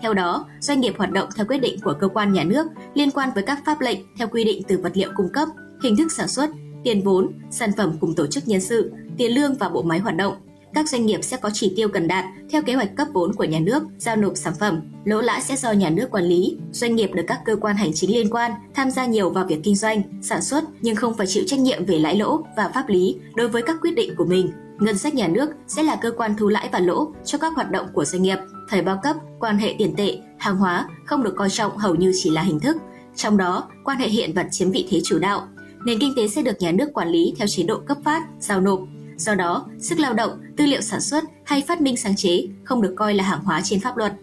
Theo 0.02 0.14
đó, 0.14 0.46
doanh 0.60 0.82
nghiệp 0.82 0.94
hoạt 0.98 1.12
động 1.12 1.30
theo 1.36 1.46
quyết 1.46 1.58
định 1.58 1.80
của 1.84 1.94
cơ 2.00 2.08
quan 2.08 2.34
nhà 2.34 2.44
nước 2.44 2.68
liên 2.94 3.12
quan 3.12 3.30
với 3.34 3.44
các 3.44 3.60
pháp 3.66 3.82
lệnh 3.82 4.00
theo 4.18 4.28
quy 4.28 4.44
định 4.44 4.64
từ 4.68 4.78
vật 4.78 4.92
liệu 4.94 5.10
cung 5.16 5.30
cấp, 5.34 5.48
hình 5.84 5.96
thức 5.98 6.12
sản 6.12 6.28
xuất, 6.28 6.50
tiền 6.84 7.02
vốn, 7.04 7.32
sản 7.52 7.72
phẩm 7.78 7.98
cùng 8.00 8.16
tổ 8.16 8.28
chức 8.28 8.48
nhân 8.48 8.62
sự, 8.62 8.92
tiền 9.18 9.32
lương 9.32 9.56
và 9.56 9.70
bộ 9.70 9.82
máy 9.82 10.00
hoạt 10.00 10.16
động. 10.16 10.34
Các 10.74 10.90
doanh 10.90 11.06
nghiệp 11.06 11.20
sẽ 11.24 11.38
có 11.38 11.50
chỉ 11.54 11.74
tiêu 11.76 11.90
cần 11.90 12.08
đạt 12.08 12.26
theo 12.50 12.62
kế 12.62 12.74
hoạch 12.74 12.96
cấp 12.96 13.08
vốn 13.14 13.34
của 13.34 13.44
nhà 13.44 13.60
nước, 13.60 13.84
giao 13.98 14.16
nộp 14.16 14.34
sản 14.36 14.54
phẩm. 14.60 14.82
Lỗ 15.06 15.22
lãi 15.22 15.42
sẽ 15.42 15.56
do 15.56 15.72
nhà 15.72 15.90
nước 15.90 16.12
quản 16.12 16.24
lý. 16.24 16.58
Doanh 16.72 16.96
nghiệp 16.96 17.10
được 17.14 17.24
các 17.28 17.40
cơ 17.46 17.56
quan 17.56 17.76
hành 17.76 17.92
chính 17.94 18.14
liên 18.14 18.30
quan 18.30 18.52
tham 18.74 18.92
gia 18.92 19.06
nhiều 19.06 19.30
vào 19.30 19.46
việc 19.46 19.60
kinh 19.64 19.76
doanh, 19.76 20.02
sản 20.22 20.42
xuất 20.42 20.64
nhưng 20.82 20.96
không 20.96 21.14
phải 21.14 21.28
chịu 21.28 21.44
trách 21.48 21.60
nhiệm 21.60 21.86
về 21.86 22.00
lãi 22.00 22.16
lỗ 22.16 22.42
và 22.58 22.72
pháp 22.74 22.90
lý 22.90 23.16
đối 23.36 23.48
với 23.48 23.62
các 23.62 23.76
quyết 23.82 23.92
định 23.96 24.16
của 24.16 24.26
mình 24.26 24.52
ngân 24.80 24.98
sách 24.98 25.16
nhà 25.16 25.28
nước 25.28 25.50
sẽ 25.68 25.84
là 25.84 25.96
cơ 25.96 26.12
quan 26.12 26.36
thu 26.38 26.48
lãi 26.48 26.70
và 26.72 26.80
lỗ 26.80 27.14
cho 27.26 27.38
các 27.38 27.54
hoạt 27.56 27.72
động 27.72 27.88
của 27.94 28.06
doanh 28.06 28.22
nghiệp. 28.22 28.38
Thời 28.70 28.82
bao 28.82 29.00
cấp, 29.04 29.16
quan 29.40 29.58
hệ 29.58 29.76
tiền 29.78 29.96
tệ, 29.98 30.18
hàng 30.38 30.58
hóa 30.58 30.88
không 31.06 31.24
được 31.24 31.34
coi 31.38 31.50
trọng 31.50 31.78
hầu 31.78 31.96
như 31.96 32.12
chỉ 32.16 32.30
là 32.30 32.42
hình 32.42 32.60
thức, 32.60 32.78
trong 33.16 33.38
đó 33.38 33.70
quan 33.84 33.98
hệ 33.98 34.08
hiện 34.08 34.34
vật 34.34 34.48
chiếm 34.52 34.72
vị 34.72 34.88
thế 34.90 35.02
chủ 35.04 35.20
đạo. 35.20 35.48
Nền 35.86 36.00
kinh 36.00 36.14
tế 36.16 36.28
sẽ 36.28 36.42
được 36.42 36.62
nhà 36.62 36.72
nước 36.72 36.90
quản 36.94 37.10
lý 37.10 37.34
theo 37.38 37.48
chế 37.48 37.64
độ 37.64 37.80
cấp 37.88 37.98
phát, 38.04 38.22
giao 38.40 38.62
nộp. 38.62 38.80
Do 39.20 39.36
đó, 39.36 39.66
sức 39.80 40.00
lao 40.00 40.14
động, 40.14 40.32
tư 40.58 40.66
liệu 40.66 40.82
sản 40.82 41.02
xuất 41.02 41.24
hay 41.44 41.64
phát 41.68 41.82
minh 41.82 41.98
sáng 41.98 42.16
chế 42.16 42.48
không 42.64 42.82
được 42.82 42.94
coi 42.98 43.14
là 43.14 43.24
hàng 43.24 43.44
hóa 43.44 43.62
trên 43.64 43.80
pháp 43.80 43.98
luật. 43.98 44.14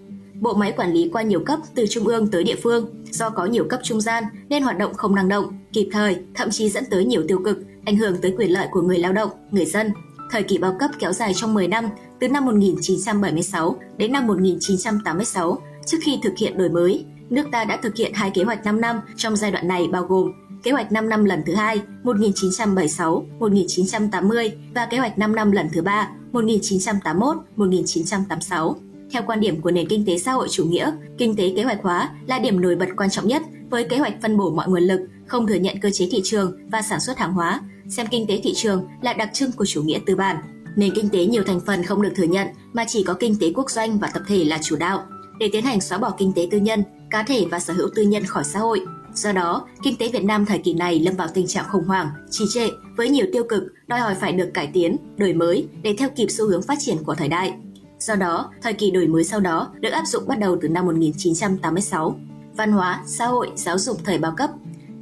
Bộ 0.41 0.55
máy 0.55 0.73
quản 0.77 0.93
lý 0.93 1.09
qua 1.13 1.23
nhiều 1.23 1.41
cấp 1.41 1.59
từ 1.75 1.87
trung 1.91 2.05
ương 2.05 2.31
tới 2.31 2.45
địa 2.45 2.57
phương, 2.63 3.05
do 3.11 3.31
có 3.31 3.47
nhiều 3.47 3.67
cấp 3.71 3.81
trung 3.83 4.01
gian 4.01 4.25
nên 4.49 4.63
hoạt 4.63 4.79
động 4.79 4.95
không 4.95 5.15
năng 5.15 5.29
động, 5.29 5.59
kịp 5.73 5.89
thời, 5.93 6.17
thậm 6.35 6.51
chí 6.51 6.69
dẫn 6.69 6.85
tới 6.91 7.05
nhiều 7.05 7.25
tiêu 7.29 7.41
cực, 7.45 7.59
ảnh 7.85 7.97
hưởng 7.97 8.17
tới 8.23 8.35
quyền 8.39 8.53
lợi 8.53 8.69
của 8.71 8.83
người 8.83 8.99
lao 8.99 9.13
động, 9.13 9.31
người 9.51 9.65
dân. 9.65 9.91
Thời 10.31 10.43
kỳ 10.43 10.59
bao 10.59 10.77
cấp 10.81 10.91
kéo 10.99 11.13
dài 11.13 11.35
trong 11.35 11.55
10 11.55 11.69
năm, 11.69 11.89
từ 12.21 12.29
năm 12.29 12.45
1976 12.45 13.77
đến 13.97 14.13
năm 14.13 14.27
1986, 14.27 15.59
trước 15.87 15.99
khi 16.03 16.19
thực 16.23 16.33
hiện 16.39 16.59
đổi 16.59 16.69
mới. 16.69 17.05
Nước 17.31 17.47
ta 17.53 17.65
đã 17.65 17.77
thực 17.77 17.97
hiện 17.97 18.13
hai 18.15 18.31
kế 18.31 18.45
hoạch 18.45 18.65
5 18.65 18.81
năm 18.81 19.01
trong 19.17 19.37
giai 19.37 19.51
đoạn 19.51 19.69
này 19.69 19.89
bao 19.93 20.03
gồm 20.03 20.33
kế 20.67 20.73
hoạch 20.73 20.93
5 20.93 21.09
năm 21.09 21.25
lần 21.25 21.43
thứ 21.47 21.55
hai 21.55 21.83
1976-1980 22.05 24.51
và 24.75 24.87
kế 24.87 24.99
hoạch 24.99 25.19
5 25.19 25.35
năm 25.35 25.53
lần 25.53 25.69
thứ 25.73 25.83
ba 25.83 26.09
1981-1986. 26.33 28.75
Theo 29.11 29.23
quan 29.27 29.41
điểm 29.41 29.61
của 29.61 29.71
nền 29.71 29.89
kinh 29.89 30.07
tế 30.07 30.19
xã 30.19 30.33
hội 30.33 30.49
chủ 30.51 30.65
nghĩa, 30.65 30.91
kinh 31.19 31.37
tế 31.37 31.53
kế 31.57 31.63
hoạch 31.63 31.83
hóa 31.83 32.11
là 32.27 32.39
điểm 32.39 32.61
nổi 32.61 32.77
bật 32.77 32.89
quan 32.97 33.11
trọng 33.11 33.29
nhất 33.29 33.43
với 33.71 33.85
kế 33.85 33.99
hoạch 33.99 34.15
phân 34.23 34.37
bổ 34.37 34.51
mọi 34.51 34.69
nguồn 34.69 34.83
lực, 34.83 35.01
không 35.27 35.47
thừa 35.47 35.55
nhận 35.55 35.81
cơ 35.81 35.91
chế 35.91 36.09
thị 36.11 36.21
trường 36.25 36.57
và 36.71 36.83
sản 36.83 37.01
xuất 37.01 37.19
hàng 37.19 37.33
hóa, 37.33 37.61
xem 37.89 38.07
kinh 38.11 38.27
tế 38.27 38.41
thị 38.45 38.53
trường 38.57 38.87
là 39.03 39.13
đặc 39.13 39.31
trưng 39.33 39.53
của 39.53 39.67
chủ 39.67 39.83
nghĩa 39.83 39.99
tư 40.07 40.17
bản. 40.17 40.37
Nền 40.77 40.95
kinh 40.95 41.09
tế 41.09 41.27
nhiều 41.27 41.43
thành 41.47 41.61
phần 41.67 41.83
không 41.83 42.03
được 42.03 42.13
thừa 42.17 42.25
nhận 42.25 42.47
mà 42.73 42.85
chỉ 42.89 43.03
có 43.03 43.15
kinh 43.15 43.37
tế 43.41 43.53
quốc 43.55 43.71
doanh 43.71 43.99
và 43.99 44.11
tập 44.15 44.23
thể 44.29 44.45
là 44.45 44.59
chủ 44.63 44.77
đạo. 44.77 45.03
Để 45.39 45.49
tiến 45.53 45.65
hành 45.65 45.81
xóa 45.81 45.99
bỏ 45.99 46.15
kinh 46.19 46.33
tế 46.33 46.49
tư 46.51 46.59
nhân, 46.59 46.83
cá 47.11 47.23
thể 47.23 47.47
và 47.51 47.59
sở 47.59 47.75
hữu 47.75 47.89
tư 47.95 48.03
nhân 48.03 48.25
khỏi 48.25 48.45
xã 48.45 48.59
hội, 48.59 48.81
Do 49.17 49.33
đó, 49.33 49.67
kinh 49.83 49.97
tế 49.97 50.09
Việt 50.09 50.25
Nam 50.25 50.47
thời 50.47 50.59
kỳ 50.59 50.75
này 50.75 51.01
lâm 51.01 51.17
vào 51.17 51.29
tình 51.35 51.47
trạng 51.47 51.65
khủng 51.69 51.85
hoảng, 51.85 52.11
trì 52.31 52.45
trệ 52.55 52.69
với 52.97 53.09
nhiều 53.09 53.27
tiêu 53.33 53.45
cực, 53.49 53.63
đòi 53.87 54.01
hỏi 54.01 54.15
phải 54.15 54.33
được 54.33 54.51
cải 54.55 54.67
tiến, 54.67 54.97
đổi 55.17 55.33
mới 55.35 55.69
để 55.83 55.95
theo 55.99 56.09
kịp 56.17 56.27
xu 56.31 56.49
hướng 56.49 56.63
phát 56.63 56.79
triển 56.81 56.97
của 57.05 57.15
thời 57.15 57.29
đại. 57.29 57.55
Do 57.99 58.15
đó, 58.15 58.53
thời 58.63 58.73
kỳ 58.73 58.91
đổi 58.91 59.07
mới 59.07 59.25
sau 59.25 59.41
đó 59.41 59.69
được 59.81 59.91
áp 59.91 60.07
dụng 60.07 60.29
bắt 60.29 60.39
đầu 60.39 60.59
từ 60.63 60.69
năm 60.69 60.87
1986. 60.87 62.17
Văn 62.57 62.73
hóa, 62.73 63.03
xã 63.07 63.27
hội, 63.27 63.51
giáo 63.55 63.79
dục 63.79 63.99
thời 64.05 64.19
bao 64.19 64.35
cấp. 64.37 64.51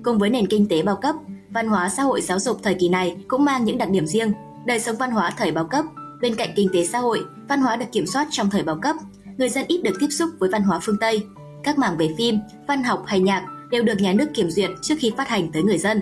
Cùng 0.02 0.18
với 0.18 0.30
nền 0.30 0.46
kinh 0.46 0.68
tế 0.68 0.82
bao 0.82 0.96
cấp, 0.96 1.14
văn 1.50 1.68
hóa 1.68 1.88
xã 1.88 2.02
hội 2.02 2.20
giáo 2.20 2.38
dục 2.38 2.58
thời 2.62 2.74
kỳ 2.74 2.88
này 2.88 3.16
cũng 3.28 3.44
mang 3.44 3.64
những 3.64 3.78
đặc 3.78 3.90
điểm 3.90 4.06
riêng. 4.06 4.32
Đời 4.66 4.80
sống 4.80 4.96
văn 4.96 5.10
hóa 5.10 5.30
thời 5.36 5.52
bao 5.52 5.64
cấp, 5.64 5.84
bên 6.20 6.34
cạnh 6.34 6.50
kinh 6.56 6.68
tế 6.72 6.86
xã 6.86 6.98
hội, 6.98 7.24
văn 7.48 7.60
hóa 7.60 7.76
được 7.76 7.86
kiểm 7.92 8.06
soát 8.06 8.28
trong 8.30 8.50
thời 8.50 8.62
bao 8.62 8.78
cấp. 8.82 8.96
Người 9.38 9.48
dân 9.48 9.64
ít 9.68 9.82
được 9.82 9.96
tiếp 10.00 10.08
xúc 10.10 10.30
với 10.38 10.50
văn 10.50 10.62
hóa 10.62 10.78
phương 10.82 10.98
Tây. 11.00 11.22
Các 11.62 11.78
mảng 11.78 11.96
về 11.96 12.08
phim, 12.18 12.38
văn 12.68 12.84
học 12.84 13.02
hay 13.06 13.20
nhạc 13.20 13.46
đều 13.74 13.82
được 13.82 14.00
nhà 14.00 14.12
nước 14.12 14.26
kiểm 14.34 14.50
duyệt 14.50 14.70
trước 14.82 14.94
khi 14.98 15.12
phát 15.16 15.28
hành 15.28 15.52
tới 15.52 15.62
người 15.62 15.78
dân. 15.78 16.00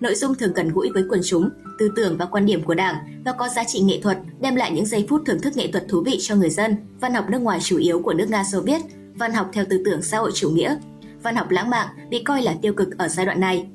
Nội 0.00 0.14
dung 0.14 0.34
thường 0.34 0.52
gần 0.54 0.68
gũi 0.68 0.90
với 0.94 1.04
quần 1.10 1.20
chúng, 1.24 1.50
tư 1.78 1.90
tưởng 1.96 2.16
và 2.16 2.26
quan 2.26 2.46
điểm 2.46 2.62
của 2.62 2.74
Đảng 2.74 3.22
và 3.24 3.32
có 3.32 3.48
giá 3.48 3.64
trị 3.64 3.80
nghệ 3.80 4.00
thuật, 4.02 4.18
đem 4.40 4.56
lại 4.56 4.72
những 4.72 4.86
giây 4.86 5.06
phút 5.08 5.22
thưởng 5.26 5.40
thức 5.40 5.56
nghệ 5.56 5.68
thuật 5.72 5.88
thú 5.88 6.02
vị 6.06 6.16
cho 6.20 6.36
người 6.36 6.50
dân. 6.50 6.76
Văn 7.00 7.14
học 7.14 7.24
nước 7.30 7.38
ngoài 7.38 7.58
chủ 7.62 7.78
yếu 7.78 8.00
của 8.00 8.14
nước 8.14 8.30
Nga 8.30 8.44
Xô 8.52 8.60
Viết, 8.60 8.80
văn 9.14 9.32
học 9.32 9.50
theo 9.52 9.64
tư 9.70 9.82
tưởng 9.84 10.02
xã 10.02 10.18
hội 10.18 10.30
chủ 10.34 10.50
nghĩa. 10.50 10.76
Văn 11.22 11.36
học 11.36 11.50
lãng 11.50 11.70
mạn 11.70 11.88
bị 12.10 12.22
coi 12.22 12.42
là 12.42 12.54
tiêu 12.62 12.72
cực 12.72 12.98
ở 12.98 13.08
giai 13.08 13.26
đoạn 13.26 13.40
này. 13.40 13.66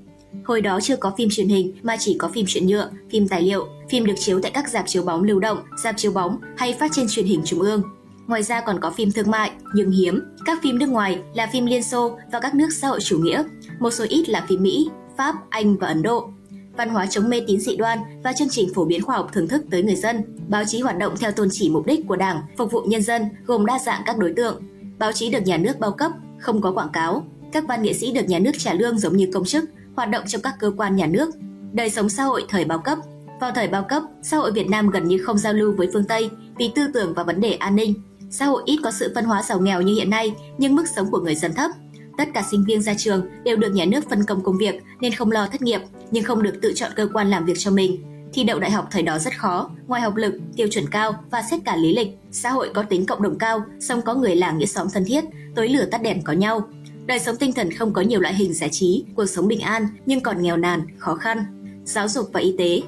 Hồi 0.46 0.62
đó 0.62 0.80
chưa 0.82 0.96
có 0.96 1.14
phim 1.18 1.30
truyền 1.32 1.48
hình 1.48 1.76
mà 1.82 1.98
chỉ 2.00 2.16
có 2.20 2.28
phim 2.28 2.46
truyện 2.48 2.68
nhựa, 2.68 2.90
phim 3.12 3.28
tài 3.28 3.42
liệu, 3.42 3.68
phim 3.90 4.06
được 4.06 4.16
chiếu 4.20 4.40
tại 4.42 4.52
các 4.52 4.70
dạp 4.70 4.88
chiếu 4.88 5.04
bóng 5.04 5.24
lưu 5.24 5.40
động, 5.40 5.58
dạp 5.84 5.98
chiếu 5.98 6.12
bóng 6.12 6.40
hay 6.58 6.74
phát 6.80 6.92
trên 6.94 7.06
truyền 7.10 7.26
hình 7.26 7.42
trung 7.46 7.60
ương. 7.60 7.82
Ngoài 8.30 8.44
ra 8.44 8.62
còn 8.62 8.80
có 8.80 8.92
phim 8.92 9.12
thương 9.12 9.32
mại, 9.32 9.52
nhưng 9.74 9.92
hiếm. 9.92 10.22
Các 10.46 10.60
phim 10.64 10.80
nước 10.80 10.90
ngoài 10.90 11.20
là 11.34 11.50
phim 11.54 11.66
Liên 11.66 11.84
Xô 11.84 12.18
và 12.32 12.40
các 12.40 12.56
nước 12.56 12.68
xã 12.74 12.88
hội 12.88 13.00
chủ 13.02 13.20
nghĩa. 13.20 13.44
Một 13.80 13.92
số 13.92 14.06
ít 14.10 14.30
là 14.30 14.46
phim 14.50 14.64
Mỹ, 14.64 14.90
Pháp, 15.18 15.36
Anh 15.50 15.78
và 15.78 15.88
Ấn 15.88 16.02
Độ 16.02 16.30
văn 16.78 16.90
hóa 16.90 17.06
chống 17.06 17.30
mê 17.30 17.42
tín 17.48 17.60
dị 17.60 17.76
đoan 17.76 18.00
và 18.24 18.34
chương 18.34 18.50
trình 18.50 18.74
phổ 18.74 18.86
biến 18.86 19.02
khoa 19.02 19.16
học 19.16 19.30
thưởng 19.34 19.48
thức 19.48 19.62
tới 19.72 19.84
người 19.84 19.96
dân. 19.96 20.22
Báo 20.48 20.64
chí 20.66 20.82
hoạt 20.82 20.98
động 20.98 21.14
theo 21.20 21.32
tôn 21.32 21.48
chỉ 21.52 21.70
mục 21.70 21.86
đích 21.86 22.08
của 22.08 22.16
Đảng, 22.16 22.42
phục 22.58 22.72
vụ 22.72 22.82
nhân 22.82 23.02
dân, 23.02 23.26
gồm 23.46 23.66
đa 23.66 23.80
dạng 23.80 24.02
các 24.06 24.18
đối 24.18 24.34
tượng. 24.34 24.64
Báo 25.00 25.12
chí 25.12 25.30
được 25.30 25.40
nhà 25.46 25.58
nước 25.58 25.80
bao 25.80 25.92
cấp, 25.92 26.12
không 26.40 26.62
có 26.62 26.72
quảng 26.72 26.90
cáo. 26.94 27.24
Các 27.52 27.64
văn 27.68 27.84
nghệ 27.84 27.94
sĩ 27.94 28.12
được 28.12 28.26
nhà 28.28 28.40
nước 28.40 28.52
trả 28.58 28.74
lương 28.74 29.00
giống 29.00 29.18
như 29.18 29.30
công 29.34 29.46
chức, 29.46 29.66
hoạt 29.96 30.10
động 30.10 30.24
trong 30.28 30.42
các 30.42 30.54
cơ 30.60 30.72
quan 30.78 30.96
nhà 30.96 31.06
nước. 31.06 31.30
Đời 31.72 31.90
sống 31.90 32.10
xã 32.10 32.24
hội 32.24 32.46
thời 32.50 32.66
bao 32.66 32.80
cấp. 32.80 32.98
Vào 33.40 33.52
thời 33.56 33.68
bao 33.68 33.84
cấp, 33.84 34.04
xã 34.22 34.38
hội 34.38 34.52
Việt 34.52 34.70
Nam 34.70 34.90
gần 34.90 35.08
như 35.08 35.18
không 35.24 35.38
giao 35.38 35.54
lưu 35.54 35.74
với 35.78 35.90
phương 35.94 36.06
Tây 36.06 36.30
vì 36.58 36.72
tư 36.76 36.88
tưởng 36.94 37.14
và 37.14 37.24
vấn 37.24 37.42
đề 37.42 37.54
an 37.54 37.76
ninh. 37.76 37.94
Xã 38.30 38.46
hội 38.46 38.64
ít 38.66 38.80
có 38.84 38.92
sự 38.92 39.12
phân 39.16 39.26
hóa 39.26 39.44
giàu 39.44 39.60
nghèo 39.60 39.82
như 39.82 39.94
hiện 39.94 40.10
nay, 40.10 40.34
nhưng 40.58 40.76
mức 40.76 40.86
sống 40.96 41.12
của 41.12 41.20
người 41.20 41.36
dân 41.36 41.54
thấp, 41.54 41.72
Tất 42.20 42.30
cả 42.34 42.44
sinh 42.52 42.64
viên 42.64 42.82
ra 42.82 42.94
trường 42.98 43.26
đều 43.44 43.58
được 43.58 43.74
nhà 43.74 43.86
nước 43.86 44.10
phân 44.10 44.26
công 44.26 44.44
công 44.44 44.58
việc 44.58 44.84
nên 45.00 45.14
không 45.14 45.32
lo 45.32 45.48
thất 45.52 45.62
nghiệp, 45.62 45.82
nhưng 46.12 46.24
không 46.24 46.44
được 46.44 46.54
tự 46.62 46.74
chọn 46.76 46.92
cơ 46.96 47.08
quan 47.14 47.30
làm 47.30 47.46
việc 47.46 47.54
cho 47.58 47.72
mình. 47.72 48.04
Thi 48.34 48.44
đậu 48.44 48.60
đại 48.60 48.72
học 48.72 48.88
thời 48.92 49.04
đó 49.04 49.20
rất 49.20 49.38
khó, 49.38 49.70
ngoài 49.88 50.02
học 50.02 50.16
lực, 50.16 50.34
tiêu 50.56 50.68
chuẩn 50.72 50.90
cao 50.90 51.14
và 51.32 51.42
xét 51.52 51.62
cả 51.66 51.76
lý 51.76 51.96
lịch, 51.96 52.08
xã 52.32 52.50
hội 52.50 52.70
có 52.74 52.84
tính 52.84 53.06
cộng 53.06 53.22
đồng 53.22 53.38
cao, 53.38 53.64
song 53.80 54.02
có 54.02 54.14
người 54.14 54.36
làng 54.36 54.58
nghĩa 54.58 54.66
xóm 54.66 54.88
thân 54.94 55.06
thiết, 55.06 55.24
tối 55.56 55.70
lửa 55.70 55.86
tắt 55.92 56.02
đèn 56.02 56.22
có 56.24 56.34
nhau. 56.34 56.62
Đời 57.06 57.20
sống 57.20 57.36
tinh 57.36 57.54
thần 57.54 57.72
không 57.74 57.94
có 57.94 58.02
nhiều 58.02 58.20
loại 58.20 58.34
hình 58.34 58.54
giải 58.54 58.70
trí, 58.70 59.04
cuộc 59.16 59.26
sống 59.26 59.48
bình 59.48 59.60
an 59.60 59.88
nhưng 60.06 60.22
còn 60.22 60.42
nghèo 60.42 60.58
nàn, 60.58 60.82
khó 60.98 61.16
khăn. 61.16 61.44
Giáo 61.86 62.08
dục 62.08 62.30
và 62.34 62.40
y 62.40 62.56
tế 62.58 62.82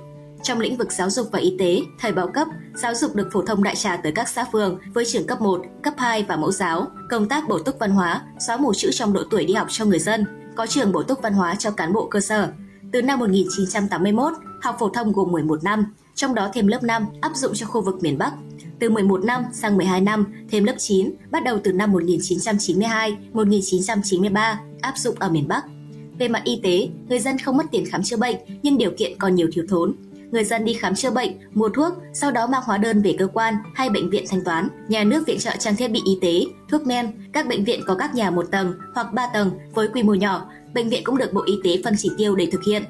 trong 0.43 0.59
lĩnh 0.59 0.77
vực 0.77 0.91
giáo 0.91 1.09
dục 1.09 1.27
và 1.31 1.39
y 1.39 1.55
tế, 1.59 1.81
thời 1.99 2.11
bao 2.11 2.27
cấp, 2.27 2.47
giáo 2.75 2.95
dục 2.95 3.15
được 3.15 3.29
phổ 3.31 3.41
thông 3.41 3.63
đại 3.63 3.75
trà 3.75 3.97
tới 3.97 4.11
các 4.11 4.29
xã 4.29 4.45
phường 4.51 4.79
với 4.93 5.05
trường 5.05 5.27
cấp 5.27 5.41
1, 5.41 5.61
cấp 5.83 5.93
2 5.97 6.25
và 6.27 6.35
mẫu 6.35 6.51
giáo, 6.51 6.87
công 7.09 7.27
tác 7.27 7.49
bổ 7.49 7.59
túc 7.59 7.79
văn 7.79 7.91
hóa, 7.91 8.21
xóa 8.47 8.57
mù 8.57 8.73
chữ 8.73 8.89
trong 8.93 9.13
độ 9.13 9.23
tuổi 9.29 9.45
đi 9.45 9.53
học 9.53 9.67
cho 9.69 9.85
người 9.85 9.99
dân, 9.99 10.25
có 10.55 10.67
trường 10.67 10.91
bổ 10.91 11.03
túc 11.03 11.21
văn 11.21 11.33
hóa 11.33 11.55
cho 11.55 11.71
cán 11.71 11.93
bộ 11.93 12.07
cơ 12.07 12.19
sở. 12.19 12.51
Từ 12.91 13.01
năm 13.01 13.19
1981, 13.19 14.33
học 14.61 14.75
phổ 14.79 14.89
thông 14.89 15.11
gồm 15.11 15.31
11 15.31 15.63
năm, 15.63 15.85
trong 16.15 16.35
đó 16.35 16.49
thêm 16.53 16.67
lớp 16.67 16.83
5 16.83 17.05
áp 17.21 17.35
dụng 17.35 17.51
cho 17.55 17.65
khu 17.65 17.81
vực 17.81 17.95
miền 18.01 18.17
Bắc. 18.17 18.33
Từ 18.79 18.89
11 18.89 19.23
năm 19.23 19.43
sang 19.53 19.77
12 19.77 20.01
năm, 20.01 20.25
thêm 20.49 20.63
lớp 20.63 20.75
9, 20.77 21.11
bắt 21.31 21.43
đầu 21.43 21.59
từ 21.63 21.73
năm 21.73 21.93
1992-1993, 21.93 24.55
áp 24.81 24.97
dụng 24.97 25.15
ở 25.19 25.29
miền 25.29 25.47
Bắc. 25.47 25.63
Về 26.19 26.27
mặt 26.27 26.41
y 26.43 26.59
tế, 26.63 26.89
người 27.09 27.19
dân 27.19 27.37
không 27.37 27.57
mất 27.57 27.65
tiền 27.71 27.85
khám 27.85 28.03
chữa 28.03 28.17
bệnh 28.17 28.35
nhưng 28.63 28.77
điều 28.77 28.91
kiện 28.97 29.19
còn 29.19 29.35
nhiều 29.35 29.47
thiếu 29.53 29.65
thốn. 29.69 29.95
Người 30.31 30.43
dân 30.43 30.65
đi 30.65 30.73
khám 30.73 30.95
chữa 30.95 31.11
bệnh, 31.11 31.31
mua 31.53 31.69
thuốc, 31.69 31.93
sau 32.13 32.31
đó 32.31 32.47
mang 32.47 32.61
hóa 32.65 32.77
đơn 32.77 33.01
về 33.01 33.15
cơ 33.19 33.27
quan 33.27 33.55
hay 33.75 33.89
bệnh 33.89 34.09
viện 34.09 34.25
thanh 34.29 34.43
toán. 34.43 34.67
Nhà 34.87 35.03
nước 35.03 35.23
viện 35.27 35.39
trợ 35.39 35.51
trang 35.59 35.75
thiết 35.75 35.87
bị 35.87 36.01
y 36.05 36.17
tế, 36.21 36.45
thuốc 36.69 36.87
men. 36.87 37.11
Các 37.33 37.47
bệnh 37.47 37.63
viện 37.63 37.81
có 37.87 37.95
các 37.95 38.15
nhà 38.15 38.31
một 38.31 38.51
tầng 38.51 38.73
hoặc 38.95 39.13
ba 39.13 39.27
tầng 39.33 39.51
với 39.73 39.87
quy 39.87 40.03
mô 40.03 40.13
nhỏ. 40.13 40.49
Bệnh 40.73 40.89
viện 40.89 41.03
cũng 41.03 41.17
được 41.17 41.33
Bộ 41.33 41.43
Y 41.45 41.53
tế 41.63 41.81
phân 41.83 41.93
chỉ 41.97 42.11
tiêu 42.17 42.35
để 42.35 42.47
thực 42.51 42.63
hiện. 42.63 42.83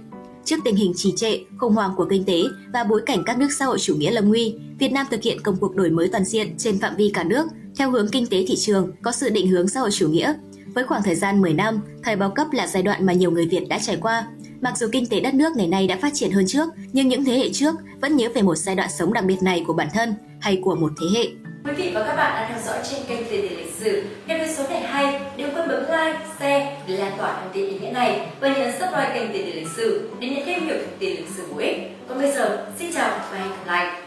Trước 0.46 0.56
tình 0.66 0.76
hình 0.76 0.94
trì 0.96 1.14
trệ, 1.16 1.40
khủng 1.58 1.74
hoảng 1.74 1.92
của 1.98 2.06
kinh 2.10 2.24
tế 2.24 2.44
và 2.74 2.84
bối 2.84 3.02
cảnh 3.06 3.24
các 3.26 3.38
nước 3.38 3.52
xã 3.60 3.66
hội 3.66 3.80
chủ 3.80 3.96
nghĩa 3.96 4.12
lâm 4.12 4.30
nguy, 4.30 4.56
Việt 4.80 4.92
Nam 4.92 5.06
thực 5.12 5.22
hiện 5.22 5.42
công 5.42 5.56
cuộc 5.56 5.76
đổi 5.76 5.90
mới 5.90 6.08
toàn 6.08 6.26
diện 6.26 6.58
trên 6.58 6.80
phạm 6.80 6.96
vi 6.96 7.12
cả 7.14 7.24
nước 7.24 7.48
theo 7.78 7.92
hướng 7.92 8.10
kinh 8.10 8.28
tế 8.28 8.46
thị 8.48 8.56
trường 8.56 8.92
có 9.02 9.12
sự 9.12 9.30
định 9.30 9.48
hướng 9.48 9.68
xã 9.68 9.80
hội 9.80 9.92
chủ 9.92 10.10
nghĩa. 10.10 10.34
Với 10.74 10.84
khoảng 10.84 11.04
thời 11.04 11.16
gian 11.16 11.42
10 11.42 11.54
năm, 11.54 11.80
thời 12.04 12.16
bao 12.16 12.30
cấp 12.30 12.48
là 12.52 12.68
giai 12.68 12.84
đoạn 12.84 13.06
mà 13.06 13.14
nhiều 13.14 13.32
người 13.32 13.46
Việt 13.46 13.68
đã 13.70 13.80
trải 13.80 13.98
qua. 14.02 14.28
Mặc 14.62 14.78
dù 14.78 14.88
kinh 14.92 15.10
tế 15.10 15.20
đất 15.20 15.34
nước 15.34 15.56
ngày 15.56 15.68
nay 15.68 15.88
đã 15.88 15.98
phát 16.02 16.14
triển 16.14 16.32
hơn 16.32 16.46
trước, 16.48 16.70
nhưng 16.94 17.08
những 17.08 17.26
thế 17.26 17.34
hệ 17.34 17.50
trước 17.54 17.76
vẫn 18.02 18.16
nhớ 18.16 18.30
về 18.36 18.42
một 18.42 18.56
giai 18.56 18.76
đoạn 18.76 18.90
sống 18.90 19.14
đặc 19.14 19.26
biệt 19.26 19.38
này 19.42 19.64
của 19.68 19.74
bản 19.74 19.88
thân 19.94 20.14
hay 20.42 20.60
của 20.64 20.76
một 20.76 20.92
thế 21.02 21.20
hệ. 21.20 21.28
Quý 21.66 21.72
vị 21.78 21.92
và 21.94 22.04
các 22.08 22.16
bạn 22.16 22.36
đang 22.36 22.52
theo 22.52 22.62
dõi 22.66 22.78
trên 22.90 23.00
kênh 23.08 23.30
Tiền 23.30 23.42
đề 23.42 23.56
lịch 23.56 23.74
sử. 23.80 24.04
Nếu 24.28 24.38
thấy 24.38 24.54
số 24.54 24.64
này 24.70 24.82
hay, 24.82 25.22
đừng 25.38 25.54
quên 25.54 25.68
bấm 25.68 25.80
like, 25.80 26.20
share 26.40 26.78
để 26.88 26.98
lan 26.98 27.12
tỏa 27.18 27.42
thông 27.42 27.52
tin 27.54 27.70
ý 27.70 27.80
nghĩa 27.80 27.92
này 27.92 28.28
và 28.40 28.48
nhấn 28.48 28.72
subscribe 28.72 29.12
kênh 29.14 29.34
Tiền 29.34 29.46
đề 29.46 29.54
lịch 29.54 29.72
sử 29.78 30.10
để 30.20 30.30
nhận 30.30 30.46
thêm 30.46 30.68
nhiều 30.68 30.76
thông 30.78 31.00
tin 31.00 31.16
lịch 31.16 31.30
sử 31.38 31.44
bổ 31.52 31.58
ích. 31.58 31.78
Còn 32.10 32.18
bây 32.18 32.32
giờ, 32.32 32.68
xin 32.80 32.94
chào 32.94 33.20
và 33.32 33.38
hẹn 33.38 33.50
gặp 33.50 33.68
lại. 33.68 34.01